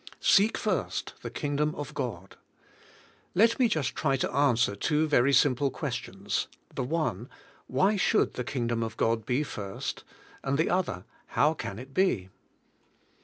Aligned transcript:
"Seek 0.19 0.57
first 0.57 1.13
the 1.21 1.29
Kingdom 1.29 1.75
of 1.75 1.93
God." 1.93 2.35
Let 3.35 3.59
me 3.59 3.67
just 3.67 3.93
try 3.93 4.17
to 4.17 4.31
answer 4.33 4.75
two 4.75 5.07
very 5.07 5.31
simple 5.31 5.69
questions; 5.69 6.47
the 6.73 6.83
one: 6.83 7.29
"Why 7.67 7.97
should 7.97 8.33
the 8.33 8.43
Kingdom 8.43 8.81
of 8.81 8.97
God 8.97 9.27
be 9.27 9.43
first?" 9.43 10.03
and 10.43 10.57
the 10.57 10.71
other: 10.71 11.05
"How 11.27 11.53
can 11.53 11.77
it 11.77 11.93
be?" 11.93 12.29